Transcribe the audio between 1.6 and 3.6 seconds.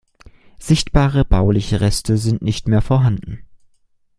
Reste sind nicht mehr vorhanden.